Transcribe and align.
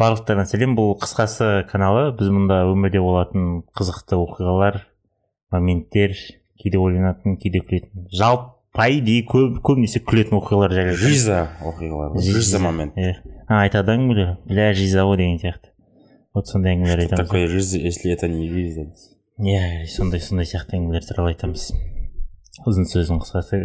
барлықтарына 0.00 0.46
сәлем 0.48 0.74
бұл 0.74 0.96
қысқасы 0.98 1.66
каналы 1.70 2.08
біз 2.18 2.30
мұнда 2.34 2.64
өмірде 2.70 2.98
болатын 3.02 3.62
қызықты 3.78 4.18
оқиғалар 4.18 4.80
моменттер 5.54 6.16
кейде 6.58 6.80
ойланатын 6.82 7.36
кейде 7.38 7.62
күлетін. 7.62 8.08
Жалпы 8.10 8.50
по 8.74 8.88
идее 8.90 9.22
көп 9.30 9.60
көбінесе 9.62 10.02
күлетін 10.02 10.40
оқиғалар 10.40 10.74
жайлы 10.74 10.96
жиза 10.98 11.44
оқиғалар 11.62 12.18
жиза 12.18 12.58
момент. 12.58 12.98
иә. 12.98 13.20
Айтады 13.46 13.94
әңгімелер 13.94 14.36
бля 14.48 14.72
жиза 14.74 15.06
ғой 15.06 15.20
деген 15.22 15.38
сияқты. 15.38 15.70
Вот 16.34 16.48
сондай 16.48 16.74
әңгімелер 16.74 17.06
айтамыз. 17.06 17.26
такое 17.28 17.46
жиза 17.46 17.78
если 17.78 18.10
это 18.10 18.26
не 18.26 18.50
жиза? 18.50 18.90
Иә 19.38 19.86
сондай 19.86 20.20
сондай 20.20 20.46
сияқты 20.46 20.80
әңгімелер 20.80 21.06
туралы 21.06 21.36
айтамыз. 21.36 21.70
Ұзын 22.66 22.90
сөздің 22.90 23.22
қысқасы 23.22 23.62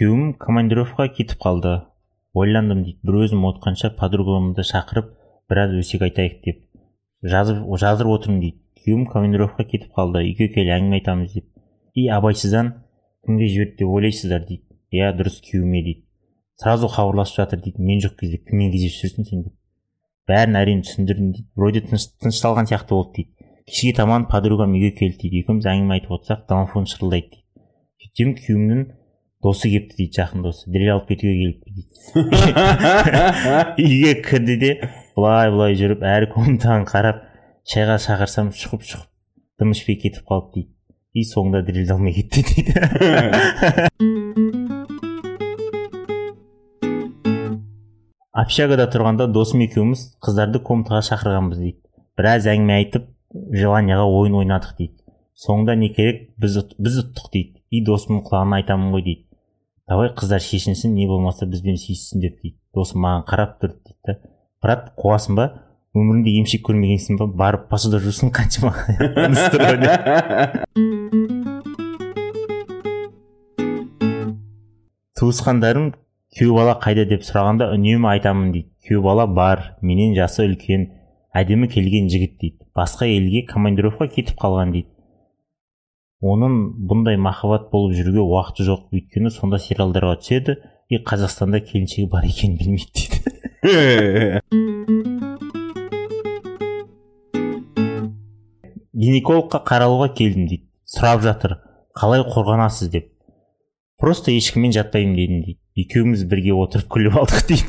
күйеуім 0.00 0.30
командировкаға 0.40 1.10
кетіп 1.12 1.42
қалды. 1.44 1.70
Ойландым 2.32 2.78
дейді 2.86 3.04
бір 3.04 3.18
өзім 3.26 3.42
отқанша 3.44 3.90
подругамды 3.98 4.64
шақырып 4.64 5.10
біраз 5.52 5.74
өсек 5.76 6.06
айтайық 6.06 6.38
деп. 6.46 6.62
Жазып 7.20 7.58
жаздырып 7.82 8.14
отырмын 8.14 8.38
дейді. 8.40 8.56
Күйеуім 8.80 9.02
командировкаға 9.12 9.66
кетіп 9.68 9.90
қалды. 9.98 10.22
Үйге 10.24 10.46
кел 10.54 10.70
әңгіме 10.72 11.02
айтамыз 11.02 11.34
деп. 11.34 11.50
И 11.92 12.06
абайсыздан 12.08 12.70
кімге 13.26 13.48
жіберді 13.52 13.76
деп 13.82 13.92
ойлайсыздар 13.98 14.46
дейді. 14.48 14.64
Иә 14.88 15.10
дұрыс 15.18 15.36
күйеуіме 15.44 15.82
дейді. 15.84 16.06
Сразу 16.56 16.88
хабарласып 16.88 17.42
жатыр 17.42 17.60
дейді. 17.66 17.84
Мен 17.84 18.00
жоқ 18.00 18.16
кезде 18.22 18.40
кіммен 18.40 18.72
кездесіп 18.72 19.04
жүрсің 19.04 19.28
сен 19.28 19.42
деп. 19.50 19.54
Бәрін 20.24 20.56
әрең 20.62 20.80
түсіндірдім 20.88 21.34
дейді. 21.34 21.50
Вроде 21.60 21.84
тынышталған 21.90 22.72
сияқты 22.72 22.96
болды 22.96 23.20
дейді. 23.20 23.52
Кешке 23.68 23.92
таман 24.00 24.24
подругам 24.32 24.72
үйге 24.72 24.94
келді 24.96 25.26
дейді. 25.26 25.44
Екеуміз 25.44 25.68
әңгіме 25.68 25.98
айтып 25.98 26.16
отырсақ 26.16 26.48
домофон 26.48 26.88
шырылдайды 26.88 27.34
дейді. 27.34 27.44
Сөйтсем 28.00 28.34
күйеуімнің 28.40 28.88
досы 29.40 29.70
келіпті 29.72 29.96
дейді 29.96 30.20
жақын 30.20 30.42
досы. 30.44 30.68
Дрель 30.70 30.92
алып 30.94 31.06
кетуге 31.08 31.34
келіпті 31.40 31.68
дейді. 31.76 31.92
Үйге 33.80 34.14
кірді 34.26 34.56
де 34.60 34.70
былай 35.16 35.50
былай 35.54 35.76
жүріп 35.80 36.04
әр 36.04 36.28
комнатаға 36.32 36.84
қарап 36.90 37.22
шайға 37.64 37.96
шақырсам 38.04 38.52
шұқып 38.52 38.84
шұқып 38.84 39.08
дым 39.60 39.72
ішпей 39.72 39.96
кетіп 40.00 40.28
қалды 40.28 40.52
дейді. 40.60 40.70
И 41.16 41.24
соңында 41.26 41.64
дрельді 41.66 41.92
алмай 41.96 42.12
кетті 42.14 42.44
дейді. 42.50 42.72
Общагада 48.40 48.86
тұрғанда 48.92 49.26
досым 49.32 49.64
екеуміз 49.64 50.04
қыздарды 50.22 50.60
комнатаға 50.64 51.00
шақырғанбыз 51.08 51.58
дейді. 51.64 51.80
Біраз 52.16 52.46
әңгіме 52.48 52.76
айтып 52.76 53.08
желанияға 53.56 54.04
ойын 54.06 54.38
ойнадық 54.44 54.76
дейді. 54.78 54.96
Соңында 55.34 55.74
не 55.80 55.90
керек? 55.96 56.30
Біз, 56.40 56.60
біз 56.78 57.00
ұттық 57.02 57.32
дейді. 57.34 57.58
И 57.70 57.82
досымның 57.84 58.22
құлағына 58.28 58.62
айтамын 58.62 58.94
ғой 58.94 59.04
дейді. 59.08 59.29
Давай 59.90 60.12
қыздар 60.14 60.38
шешінсін 60.38 60.92
не 60.94 61.08
болмаса 61.10 61.46
бізбен 61.50 61.74
сүйіссін 61.74 62.22
деп 62.22 62.36
дейді. 62.38 62.54
Досым 62.76 63.02
маған 63.02 63.24
қарап 63.26 63.56
тұрды 63.58 63.74
дейді 63.88 63.98
да 64.06 64.12
брат 64.62 64.94
қуасың 64.94 65.34
ба? 65.34 65.66
Өміріңде 65.98 66.30
емшек 66.38 66.62
көрмегенсің 66.68 67.18
ба? 67.18 67.26
Барып 67.26 67.66
посуда 67.72 67.98
жусың 67.98 68.30
қаншама. 68.30 68.70
Туысқандарым 75.18 75.90
күйеу 76.38 76.54
бала 76.54 76.78
қайда 76.78 77.04
деп 77.10 77.26
сұрағанда 77.26 77.74
үнемі 77.74 78.06
айтамын 78.14 78.54
дейді. 78.54 78.70
Күйеу 78.86 79.02
бала 79.02 79.26
бар 79.26 79.74
менен 79.82 80.14
жасы 80.14 80.46
үлкен 80.46 80.86
әдемі 81.34 81.66
келген 81.66 82.06
жігіт 82.14 82.38
дейді. 82.38 82.62
Басқа 82.78 83.10
елге 83.10 83.42
командировка 83.50 84.06
кетіп 84.06 84.38
қалған 84.38 84.70
дейді. 84.78 84.88
Оның 86.20 86.76
бұндай 86.84 87.16
махаббат 87.16 87.70
болып 87.72 87.96
жүруге 87.96 88.20
уақыты 88.20 88.64
жоқ. 88.66 88.92
Өйткені 88.92 89.30
сонда 89.32 89.56
сериалдарға 89.58 90.18
түседі 90.20 90.58
и 90.92 91.00
қазақстанда 91.00 91.60
келіншегі 91.64 92.08
бар 92.12 92.24
екенін 92.28 92.58
білмейді 92.60 92.92
дейді. 93.00 93.20
Гинекологқа 99.00 99.62
қаралуға 99.64 100.10
келдім 100.12 100.44
дейді. 100.50 100.66
Сұрап 100.84 101.22
жатыр 101.24 101.56
қалай 101.96 102.20
қорғанасыз? 102.26 102.90
деп. 102.92 103.08
Просто 103.96 104.32
ешкіммен 104.32 104.72
жатпаймын 104.76 105.16
дедім 105.16 105.40
дейді. 105.46 105.60
Екеуміз 105.80 106.24
бірге 106.28 106.52
отырып 106.52 106.88
күліп 106.92 107.16
алдық 107.16 107.46
дейді. 107.48 107.64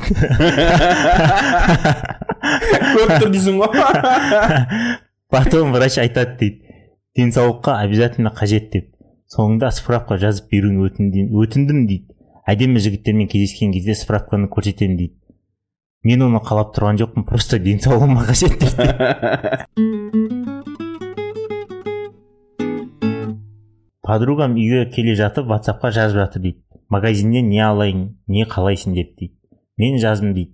Көріп 2.92 3.16
тұр 3.16 3.32
дейсің 3.32 3.62
ғой. 3.62 3.70
Потом 5.32 5.72
врач 5.72 5.96
айтады 6.02 6.36
дейді. 6.40 6.71
Денсаулыққа 7.16 7.80
обязательно 7.84 8.30
қажет 8.34 8.70
деп. 8.72 8.88
Соңында 9.32 9.70
справка 9.72 10.18
жазып 10.18 10.50
беруін 10.52 10.82
өтіндім 10.86 11.86
дейді. 11.86 12.08
Әдемі 12.48 12.80
жігіттермен 12.82 13.28
кездескен 13.32 13.72
кезде 13.72 13.94
справканы 13.94 14.48
көрсетемін 14.52 14.96
дейді. 14.98 15.14
Мен 16.04 16.22
оны 16.26 16.40
қалап 16.42 16.74
тұрған 16.76 16.98
жоқпын 17.00 17.24
просто 17.28 17.58
денсаулығыма 17.62 18.26
қажет 18.26 18.58
дейді 18.58 18.82
подругам 24.12 24.56
үйге 24.58 24.84
келе 24.92 25.14
жатып 25.16 25.46
ватсапқа 25.48 25.92
жазып 25.94 26.18
жатыр 26.20 26.42
дейді. 26.42 26.58
Магазиннен 26.92 27.48
не 27.48 27.60
алайын 27.64 28.18
не 28.26 28.44
қалайсың? 28.44 28.94
деп 28.94 29.14
дейді. 29.16 29.34
Мен 29.78 29.98
жаздым 30.02 30.34
дейді. 30.34 30.52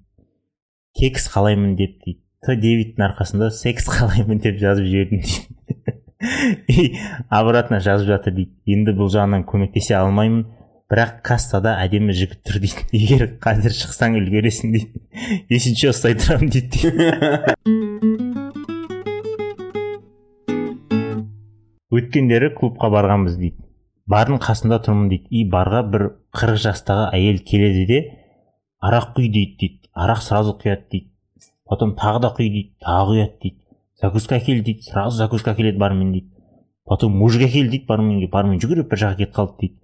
Кекс 0.95 1.27
қалаймын 1.33 1.75
деп 1.77 1.97
дейді. 2.05 2.21
Т 2.45 2.55
девиттің 2.55 3.07
арқасында 3.09 3.51
секс 3.51 3.89
қалаймын 3.91 4.39
деп 4.45 4.61
жазып 4.61 4.87
жібердім 4.87 5.25
дейді. 5.25 5.78
и 6.69 6.99
обратно 7.31 7.81
жазып 7.81 8.09
жатыр 8.09 8.35
дейді. 8.35 8.55
Енді 8.67 8.95
бұл 8.99 9.11
жағынан 9.13 9.45
көмектесе 9.47 9.95
алмаймын. 9.99 10.47
Бірақ 10.89 11.19
кассада 11.27 11.77
әдемі 11.83 12.15
жігіт 12.17 12.41
тұр 12.49 12.59
дейді. 12.65 12.87
Егер 12.97 13.27
қазір 13.43 13.77
шықсаң 13.77 14.17
үлгересің 14.19 14.75
дейді. 14.75 15.03
Есінше 15.55 15.93
ұстай 15.93 16.19
тұрамын 16.19 16.51
дейді 16.55 17.77
өткендері 21.99 22.51
клубқа 22.57 22.91
барғанбыз 22.93 23.39
дейді. 23.41 23.63
Бардың 24.09 24.41
қасында 24.43 24.81
тұрмын 24.85 25.09
дейді. 25.13 25.29
И 25.31 25.45
барға 25.51 25.85
бір 25.93 26.05
қырық 26.37 26.59
жастағы 26.65 27.09
әйел 27.17 27.41
келеді 27.47 27.87
де 27.89 28.01
арақ 28.81 29.15
құй 29.17 29.31
дейді 29.33 29.57
дейді. 29.61 29.91
Арақ 29.95 30.23
сразу 30.25 30.57
құяды 30.59 30.89
дейді. 30.93 31.11
Потом 31.69 31.95
тағы 31.99 32.23
да 32.25 32.33
құй 32.37 32.51
дейді. 32.53 32.75
Тағы 32.85 33.17
құяды 33.19 33.39
дейді. 33.43 33.68
Закуска 34.01 34.39
әкел 34.39 34.63
дейді 34.63 34.83
сразу 34.87 35.17
закуска 35.19 35.53
әкеледі 35.55 35.79
бармен 35.79 36.13
дейді. 36.13 36.31
Потом 36.87 37.17
мужик 37.19 37.43
әкел 37.49 37.69
дейді 37.71 37.87
барменге 37.89 38.29
бармен 38.33 38.61
жүгіріп 38.63 38.91
бір 38.91 38.99
жаққа 39.03 39.19
кетіп 39.19 39.35
қалды 39.37 39.55
дейді. 39.61 39.77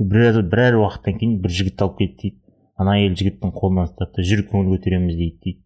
Біраз 0.00 0.40
бірер 0.42 0.78
уақыттан 0.80 1.18
кейін 1.20 1.38
бір 1.44 1.50
жігітті 1.58 1.84
алып 1.86 1.98
келді 1.98 2.16
дейді. 2.22 2.36
Ана 2.80 2.96
әйел 2.98 3.14
жігіттің 3.20 3.54
қолынан 3.54 3.90
ұстады 3.90 4.12
да 4.16 4.24
жүр 4.26 4.40
көңіл 4.50 4.74
көтереміз 4.74 5.14
дейді 5.16 5.36
дейді. 5.44 5.60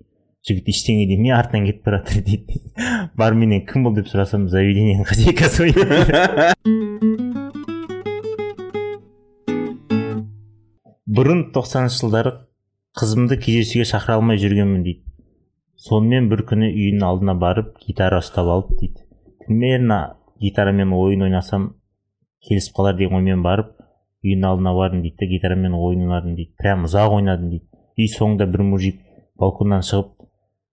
Жігіт 0.44 0.66
ештеңе 0.74 1.06
демей 1.08 1.32
артынан 1.32 1.64
кетіп 1.70 1.84
бара 1.86 2.02
жатыр 2.02 2.24
дейді. 2.26 2.60
Барменнен 3.20 3.64
кім 3.64 3.88
бұл 3.88 3.96
деп 3.96 4.10
сұрасам 4.10 4.48
заведениенің 4.52 5.08
хозяйкасы 5.08 5.70
бұрын 11.14 11.52
тоқсаныншы 11.54 12.02
жылдары 12.02 12.32
қызымды 12.98 13.38
кездесуге 13.38 13.84
шақыра 13.86 14.18
алмай 14.18 14.38
жүргенмін 14.42 14.82
дейді. 14.82 15.13
Сонымен 15.84 16.30
бір 16.30 16.44
күні 16.48 16.70
үйінің 16.72 17.04
алдына 17.04 17.34
барып 17.36 17.74
гитара 17.84 18.20
ұстап 18.22 18.48
алып 18.48 18.70
дейді. 18.80 19.04
Примерно 19.44 20.16
гитарамен 20.40 20.94
ойын 20.96 21.26
ойнасам 21.26 21.74
келісіп 22.48 22.78
қалар 22.78 22.96
деген 22.96 23.18
оймен 23.18 23.42
барып 23.44 23.74
үйінің 24.24 24.48
алдына 24.48 24.72
бардым 24.78 25.02
дейді 25.04 25.20
да 25.20 25.28
гитарамен 25.28 25.76
ойын 25.76 26.06
ойнадым 26.06 26.36
дейді. 26.38 26.54
Прям 26.56 26.86
ұзақ 26.88 27.18
ойнадым 27.18 27.50
дейді. 27.52 27.66
И 27.96 28.08
соңында 28.08 28.48
бір 28.48 28.64
мужик 28.64 29.02
балконнан 29.40 29.84
шығып 29.84 30.14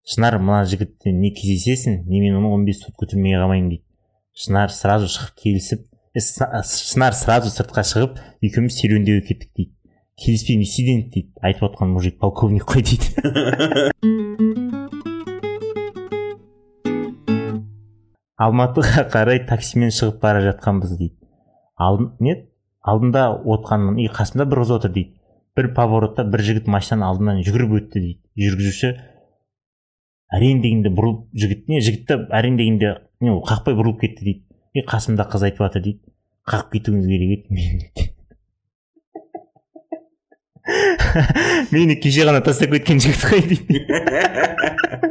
шынар 0.07 0.39
мына 0.39 0.63
жігітпен 0.71 1.19
не 1.19 1.33
кездесесің? 1.35 2.05
Не 2.07 2.23
мен 2.23 2.39
оны 2.39 2.53
он 2.55 2.65
бес 2.65 2.79
сутка 2.85 3.09
түрмеге 3.11 3.43
қамаймын 3.43 3.69
дейді. 3.75 3.83
Шынар 4.31 4.71
сразу 4.71 5.11
шығып 5.11 5.35
келісіп 5.43 5.85
шынар 6.15 7.15
сразу 7.19 7.51
сыртқа 7.51 7.83
шығып 7.91 8.17
екеуміз 8.47 8.79
серуендеуге 8.79 9.27
кеттік 9.27 9.51
дейді. 9.59 9.75
Келіспеймін 10.21 10.67
студент 10.71 11.13
дейді 11.13 11.31
айтып 11.41 11.71
отқан 11.71 11.95
мужик 11.97 12.19
полковник 12.19 12.63
қой 12.63 12.83
дейді. 12.87 14.59
алматыға 18.41 19.05
қарай 19.11 19.43
таксимен 19.45 19.91
шығып 19.93 20.21
бара 20.23 20.41
жатқанбыз 20.45 20.95
дейді. 20.97 21.15
Алдын 21.77 22.11
не 22.19 22.35
алдында 22.81 23.27
отқанмын 23.37 23.99
и 24.01 24.07
қасымда 24.09 24.47
бір 24.49 24.63
қыз 24.63 24.71
отыр 24.77 24.93
дейді. 24.95 25.13
Бір 25.57 25.73
поворотта 25.77 26.25
бір 26.25 26.43
жігіт 26.47 26.69
машинаның 26.71 27.07
алдынан 27.09 27.41
жүгіріп 27.45 27.75
өтті 27.77 27.99
дейді. 27.99 28.21
Жүргізуші 28.41 28.93
әрең 30.33 30.63
дегенде 30.63 30.93
бұрылып 30.95 31.27
жігіт 31.43 31.67
не 31.69 31.81
жігітті 31.83 32.13
әрең 32.31 32.57
дегенде 32.57 32.95
не 33.21 33.35
қақпай 33.51 33.77
бұрылып 33.77 34.01
кетті 34.05 34.25
дейді. 34.25 34.41
И 34.73 34.85
қасымда 34.87 35.27
қыз 35.29 35.45
айтып 35.49 35.67
жатыр 35.67 35.85
дейді. 35.89 36.01
Қағып 36.49 36.73
кетуіңіз 36.77 37.05
керек 37.11 37.29
еді 37.37 37.47
мені 41.71 41.95
кеше 42.01 42.25
ғана 42.25 42.41
тастап 42.45 42.71
кеткен 42.73 43.01
жігіт 43.03 43.21
қой 43.27 43.41
дейді. 43.51 45.09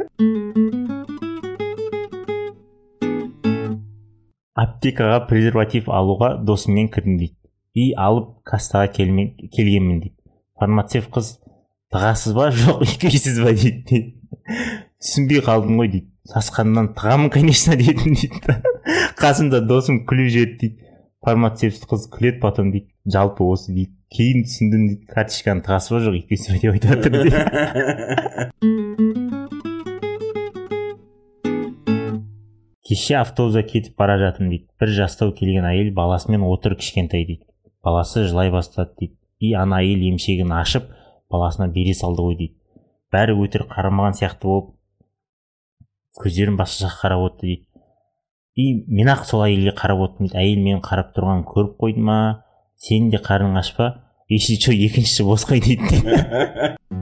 аптекаға 4.81 5.27
презерватив 5.29 5.91
алуға 5.93 6.41
досыммен 6.41 6.87
кірдім 6.89 7.19
дейді. 7.19 7.35
И 7.77 7.93
алып 7.93 8.41
кассаға 8.43 8.87
келгенмін 8.95 9.99
дейді. 10.01 10.15
Фармацевт 10.59 11.09
қыз 11.13 11.37
тығасыз 11.93 12.33
ба? 12.33 12.49
Жоқ 12.49 12.81
үйкейсіз 12.87 13.37
ба? 13.45 13.53
дейді. 13.53 14.17
Түсінбей 15.01 15.41
қалдым 15.45 15.77
ғой 15.77 15.87
дейді. 15.93 16.09
Сасқанымнан 16.33 16.95
тығамын 16.97 17.29
конечно 17.33 17.75
дедім 17.77 18.13
дейді 18.17 18.41
қасымда 19.21 19.61
досым 19.69 20.01
күліп 20.09 20.29
жіберді 20.33 20.57
дейді. 20.65 20.77
Фармацевт 21.21 21.85
қыз 21.85 22.09
күледі 22.09 22.41
потом 22.41 22.73
дейді. 22.73 22.89
Жалпы 23.05 23.45
осы 23.45 23.69
дейді. 23.75 23.93
Кейін 24.11 24.43
түсіндім 24.49 24.81
дейді. 24.89 25.05
Карточканың 25.13 25.61
тығасы 25.67 25.87
ба? 25.93 25.97
Жоқ 26.07 26.13
үйкейсіз 26.23 26.49
ба? 26.49 26.57
деп 26.57 26.73
айтып 26.73 26.89
жатыр 26.97 27.13
кеше 32.91 33.15
автобуста 33.15 33.63
кетіп 33.63 33.95
бара 33.95 34.17
жатырмын 34.19 34.49
дейді. 34.51 34.65
Бір 34.81 34.89
жастау 34.91 35.31
келген 35.31 35.63
әйел 35.69 35.93
баласымен 35.95 36.43
отыр 36.43 36.75
кішкентай 36.75 37.23
дейді. 37.23 37.45
Баласы 37.83 38.25
жылай 38.27 38.51
бастады 38.51 38.91
дейді. 38.99 39.15
И 39.39 39.53
ана 39.55 39.79
әйел 39.79 40.03
емшегін 40.09 40.51
ашып 40.57 40.89
баласына 41.31 41.69
бере 41.71 41.93
салды 41.95 42.25
ғой 42.25 42.35
дейді. 42.41 42.57
Бәрі 43.15 43.37
өтірік 43.39 43.71
қарамаған 43.71 44.19
сияқты 44.19 44.43
болып 44.43 44.73
көздерін 46.19 46.59
басқа 46.59 46.89
жаққа 46.89 47.05
қарап 47.05 47.25
отыр 47.29 47.47
дейді. 47.47 47.67
И 48.59 48.67
мен 48.91 49.13
ақ 49.15 49.23
сол 49.29 49.45
әйелге 49.47 49.71
қарап 49.79 50.03
отырмын 50.09 50.27
дейді. 50.27 50.41
Әйел 50.43 50.63
менің 50.67 50.83
қарап 50.83 51.15
тұрғанымды 51.15 51.47
көріп 51.55 51.77
қойды 51.79 52.07
ма? 52.11 52.21
Сенің 52.75 53.13
де 53.15 53.23
қарның 53.23 53.55
аш 53.61 53.71
па 53.77 53.93
если 54.31 54.55
че 54.55 54.71
екіншісі 54.71 55.23
бос 55.23 55.45
дейді. 55.45 56.91